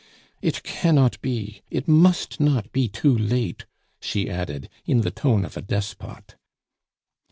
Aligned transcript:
"It 0.41 0.63
cannot 0.63 1.21
be, 1.21 1.61
it 1.69 1.87
must 1.87 2.39
not 2.39 2.71
be 2.71 2.87
too 2.87 3.15
late!" 3.15 3.67
she 4.01 4.27
added, 4.31 4.67
in 4.83 5.01
the 5.01 5.11
tone 5.11 5.45
of 5.45 5.55
a 5.55 5.61
despot. 5.61 6.37